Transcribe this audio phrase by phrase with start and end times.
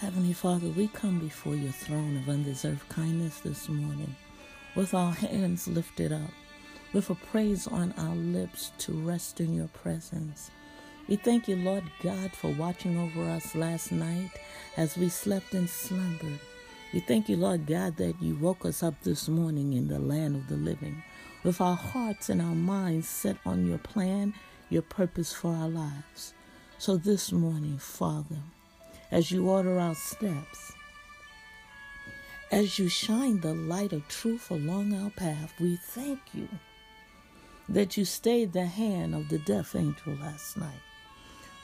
[0.00, 4.14] Heavenly Father, we come before your throne of undeserved kindness this morning
[4.76, 6.30] with our hands lifted up,
[6.92, 10.52] with a praise on our lips to rest in your presence.
[11.08, 14.30] We thank you, Lord God, for watching over us last night
[14.76, 16.38] as we slept and slumbered.
[16.94, 20.36] We thank you, Lord God, that you woke us up this morning in the land
[20.36, 21.02] of the living,
[21.42, 24.32] with our hearts and our minds set on your plan,
[24.70, 26.34] your purpose for our lives.
[26.78, 28.38] So this morning, Father,
[29.10, 30.72] as you order our steps.
[32.50, 36.48] As you shine the light of truth along our path, we thank you
[37.68, 40.80] that you stayed the hand of the death angel last night.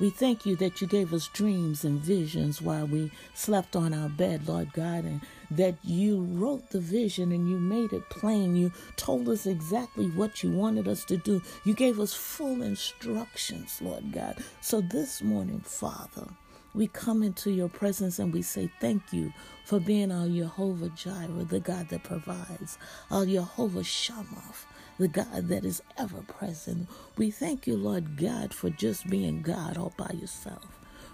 [0.00, 4.08] We thank you that you gave us dreams and visions while we slept on our
[4.08, 5.20] bed, Lord God, and
[5.52, 8.56] that you wrote the vision and you made it plain.
[8.56, 11.40] You told us exactly what you wanted us to do.
[11.62, 14.42] You gave us full instructions, Lord God.
[14.60, 16.26] So this morning, Father,
[16.74, 19.32] we come into your presence and we say thank you
[19.64, 22.78] for being our Jehovah Jireh, the God that provides,
[23.10, 24.54] our Jehovah Shammah,
[24.98, 26.88] the God that is ever present.
[27.16, 30.66] We thank you, Lord God, for just being God all by yourself.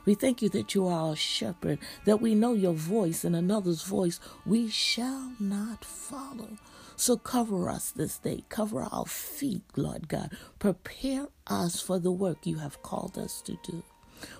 [0.05, 3.83] We thank you that you are our shepherd, that we know your voice and another's
[3.83, 6.57] voice we shall not follow.
[6.97, 10.37] So cover us this day, cover our feet, Lord God.
[10.59, 13.83] Prepare us for the work you have called us to do.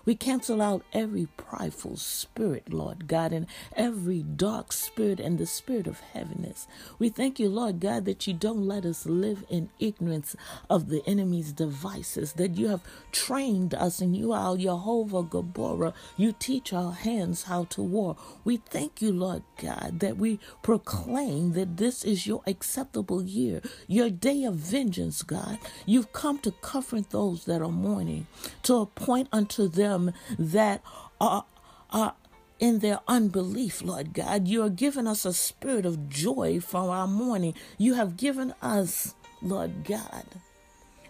[0.05, 5.87] We cancel out every prideful spirit, Lord God, and every dark spirit and the spirit
[5.87, 6.67] of heaviness.
[6.99, 10.37] We thank you, Lord God, that you don't let us live in ignorance
[10.71, 15.95] of the enemy's devices, that you have trained us and you are Jehovah Gabora.
[16.17, 18.17] You teach our hands how to war.
[18.45, 24.11] We thank you, Lord God, that we proclaim that this is your acceptable year, your
[24.11, 25.59] day of vengeance, God.
[25.87, 28.27] You've come to comfort those that are mourning,
[28.65, 30.83] to appoint unto them that
[31.21, 31.45] are,
[31.91, 32.15] are
[32.59, 34.49] in their unbelief, Lord God.
[34.49, 37.55] You are giving us a spirit of joy for our mourning.
[37.79, 40.25] You have given us, Lord God,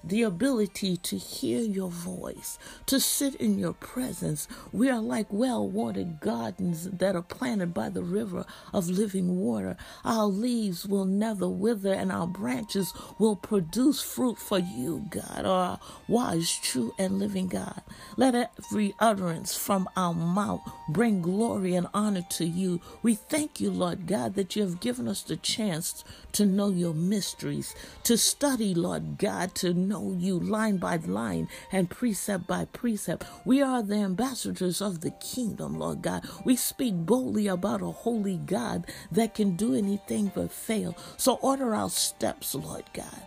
[0.04, 4.48] the ability to hear your voice, to sit in your presence.
[4.72, 9.76] We are like well watered gardens that are planted by the river of living water.
[10.04, 15.80] Our leaves will never wither, and our branches will produce fruit for you, God, our
[16.08, 17.82] wise, true, and living God.
[18.16, 22.80] Let every utterance from our mouth bring glory and honor to you.
[23.02, 26.94] We thank you, Lord God, that you have given us the chance to know your
[26.94, 33.24] mysteries, to study, Lord God, to know you line by line and precept by precept.
[33.44, 36.28] We are the ambassadors of the kingdom, Lord God.
[36.44, 40.96] We speak boldly about a holy God that can do anything but fail.
[41.16, 43.22] So order our steps, Lord God.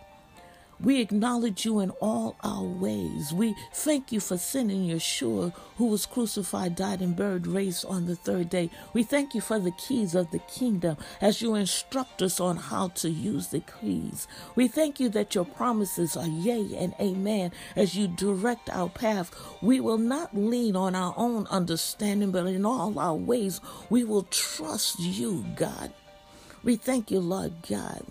[0.82, 3.32] We acknowledge you in all our ways.
[3.32, 8.16] We thank you for sending Yeshua, who was crucified, died, and buried, raised on the
[8.16, 8.68] third day.
[8.92, 12.88] We thank you for the keys of the kingdom as you instruct us on how
[12.88, 14.26] to use the keys.
[14.56, 19.30] We thank you that your promises are yea and amen as you direct our path.
[19.62, 24.24] We will not lean on our own understanding, but in all our ways we will
[24.24, 25.92] trust you, God.
[26.64, 28.04] We thank you, Lord God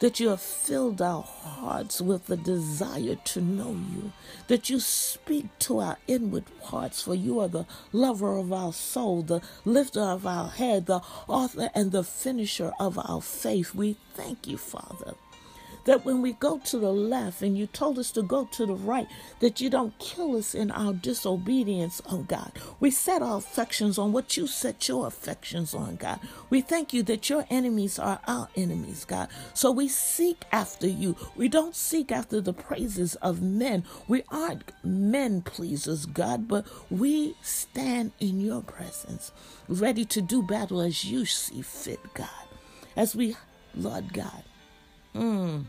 [0.00, 4.12] that you have filled our hearts with the desire to know you,
[4.46, 9.22] that you speak to our inward parts, for you are the lover of our soul,
[9.22, 13.74] the lifter of our head, the author and the finisher of our faith.
[13.74, 15.14] We thank you, Father
[15.88, 18.74] that when we go to the left and you told us to go to the
[18.74, 19.06] right,
[19.40, 22.52] that you don't kill us in our disobedience, oh God.
[22.78, 26.20] We set our affections on what you set your affections on, God.
[26.50, 29.30] We thank you that your enemies are our enemies, God.
[29.54, 31.16] So we seek after you.
[31.36, 33.82] We don't seek after the praises of men.
[34.06, 39.32] We aren't men pleasers, God, but we stand in your presence,
[39.70, 42.28] ready to do battle as you see fit, God.
[42.94, 43.36] As we,
[43.74, 44.44] Lord God,
[45.14, 45.64] mm,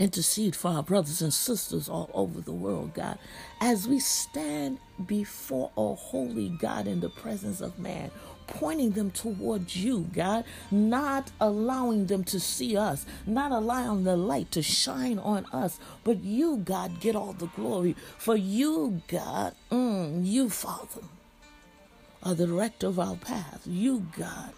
[0.00, 3.18] intercede for our brothers and sisters all over the world, God.
[3.60, 8.10] As we stand before a holy God in the presence of man,
[8.46, 14.50] pointing them towards you, God, not allowing them to see us, not allowing the light
[14.52, 17.94] to shine on us, but you, God, get all the glory.
[18.16, 21.02] For you, God, mm, you, Father,
[22.22, 23.62] are the director of our path.
[23.66, 24.52] You, God,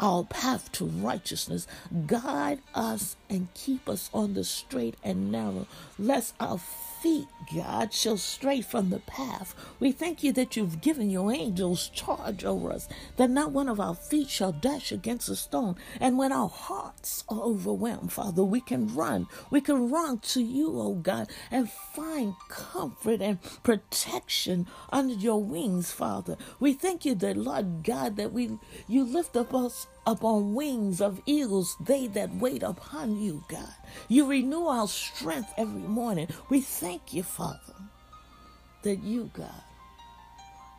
[0.00, 1.66] our path to righteousness.
[2.06, 5.66] Guide us and keep us on the straight and narrow,
[5.98, 6.58] lest our
[7.02, 9.54] feet, God, shall stray from the path.
[9.78, 13.80] We thank you that you've given your angels charge over us, that not one of
[13.80, 15.76] our feet shall dash against a stone.
[16.00, 19.26] And when our hearts are overwhelmed, Father, we can run.
[19.50, 25.90] We can run to you, oh God, and find comfort and protection under your wings,
[25.92, 26.36] Father.
[26.58, 31.20] We thank you that, Lord God, that we you lift up us upon wings of
[31.24, 33.74] eagles, they that wait upon you, God.
[34.08, 36.28] You renew our strength every morning.
[36.48, 37.74] We thank you, Father,
[38.82, 39.62] that you, God,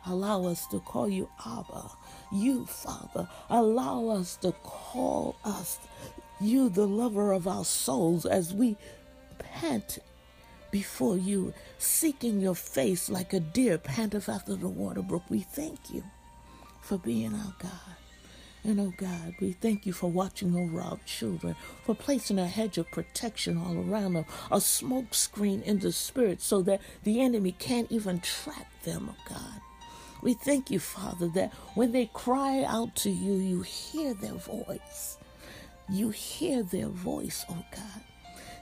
[0.06, 1.90] allow us to call you Abba.
[2.30, 5.78] You, Father, allow us to call us
[6.40, 8.76] you, the lover of our souls, as we
[9.38, 9.98] pant
[10.70, 15.22] before you, seeking your face like a deer panteth after the water brook.
[15.28, 16.02] We thank you
[16.80, 18.01] for being our God.
[18.64, 22.78] And oh God, we thank you for watching over our children, for placing a hedge
[22.78, 27.52] of protection all around them, a smoke screen in the spirit so that the enemy
[27.58, 29.60] can't even track them, oh God.
[30.22, 35.18] We thank you, Father, that when they cry out to you, you hear their voice.
[35.88, 38.11] You hear their voice, oh God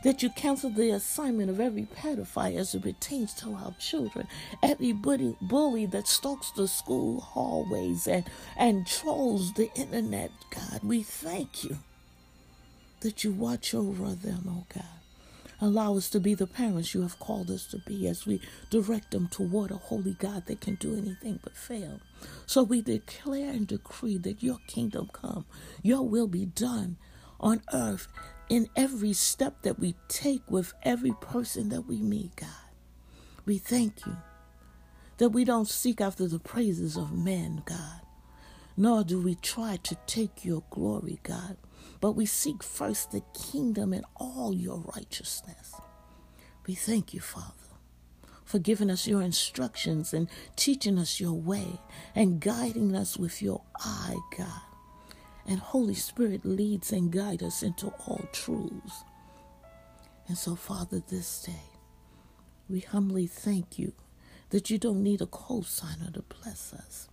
[0.03, 4.27] that you cancel the assignment of every pedophile as it pertains to our children,
[4.63, 8.25] every bully, that stalks the school hallways and,
[8.57, 10.81] and trolls the internet, God.
[10.83, 11.79] We thank you
[13.01, 14.85] that you watch over them, oh God.
[15.63, 19.11] Allow us to be the parents you have called us to be as we direct
[19.11, 22.01] them toward a holy God that can do anything but fail.
[22.47, 25.45] So we declare and decree that your kingdom come,
[25.83, 26.97] your will be done
[27.39, 28.09] on earth
[28.51, 32.49] in every step that we take with every person that we meet, God.
[33.47, 34.17] We thank you
[35.19, 38.01] that we don't seek after the praises of men, God,
[38.77, 41.57] nor do we try to take your glory, God,
[42.01, 45.75] but we seek first the kingdom and all your righteousness.
[46.67, 47.55] We thank you, Father,
[48.45, 51.81] for giving us your instructions and teaching us your way
[52.17, 54.70] and guiding us with your eye, God
[55.51, 59.03] and Holy Spirit leads and guides us into all truths.
[60.29, 61.73] And so, Father, this day,
[62.69, 63.93] we humbly thank you
[64.51, 67.09] that you don't need a cosigner to bless us.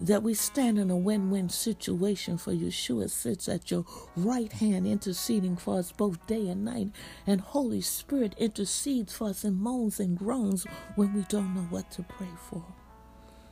[0.00, 4.86] That we stand in a win win situation for Yeshua sits at your right hand
[4.86, 6.90] interceding for us both day and night,
[7.26, 10.64] and Holy Spirit intercedes for us in moans and groans
[10.94, 12.64] when we don't know what to pray for.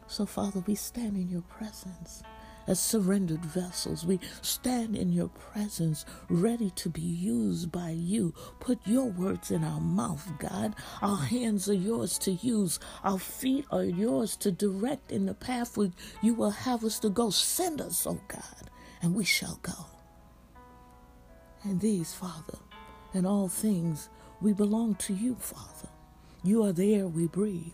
[0.06, 2.22] So, Father, we stand in your presence
[2.68, 4.04] as surrendered vessels.
[4.04, 8.34] We stand in your presence, ready to be used by you.
[8.60, 10.76] Put your words in our mouth, God.
[11.02, 15.76] Our hands are yours to use, our feet are yours to direct in the path
[15.76, 15.90] where
[16.22, 17.30] you will have us to go.
[17.30, 18.70] Send us, oh God,
[19.02, 19.86] and we shall go.
[21.64, 22.58] And these, Father,
[23.14, 24.10] and all things,
[24.40, 25.88] we belong to you, Father.
[26.44, 27.72] You are the air we breathe.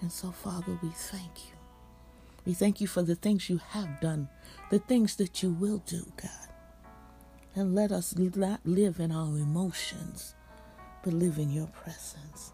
[0.00, 1.59] And so, Father, we thank you.
[2.46, 4.28] We thank you for the things you have done,
[4.70, 6.30] the things that you will do, God.
[7.54, 10.34] And let us not live in our emotions,
[11.02, 12.52] but live in your presence.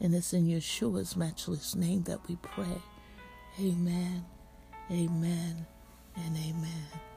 [0.00, 2.82] And it's in Yeshua's matchless name that we pray.
[3.60, 4.24] Amen,
[4.90, 5.66] amen,
[6.16, 7.09] and amen.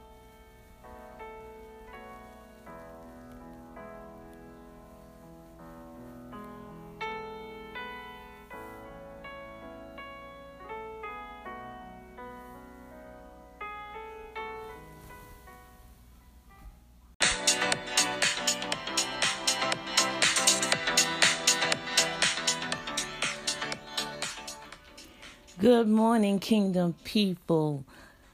[25.59, 27.85] Good morning, Kingdom people.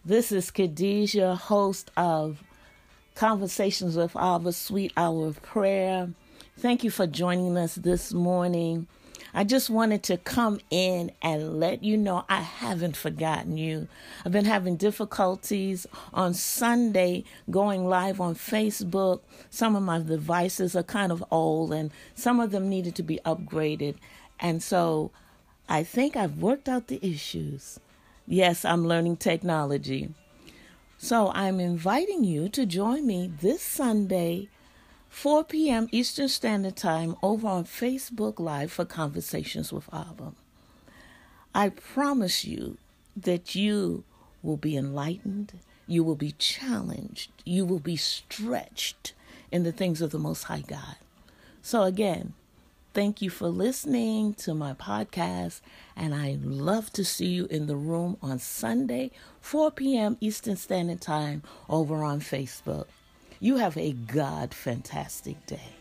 [0.05, 2.41] This is Khadijah, host of
[3.13, 6.11] Conversations with Abba Sweet Hour of Prayer.
[6.57, 8.87] Thank you for joining us this morning.
[9.33, 13.89] I just wanted to come in and let you know I haven't forgotten you.
[14.25, 19.19] I've been having difficulties on Sunday going live on Facebook.
[19.49, 23.19] Some of my devices are kind of old and some of them needed to be
[23.25, 23.95] upgraded.
[24.39, 25.11] And so
[25.71, 27.79] I think I've worked out the issues.
[28.25, 30.09] Yes, I'm learning technology.
[30.97, 34.49] So I'm inviting you to join me this Sunday,
[35.09, 35.87] 4 p.m.
[35.91, 40.33] Eastern Standard Time, over on Facebook Live for Conversations with Abba.
[41.53, 42.77] I promise you
[43.15, 44.03] that you
[44.41, 45.53] will be enlightened,
[45.85, 49.13] you will be challenged, you will be stretched
[49.51, 50.95] in the things of the Most High God.
[51.61, 52.33] So, again,
[52.99, 55.61] Thank you for listening to my podcast,
[55.95, 60.17] and I love to see you in the room on Sunday, 4 p.m.
[60.19, 62.87] Eastern Standard Time over on Facebook.
[63.39, 65.78] You have a God fantastic day.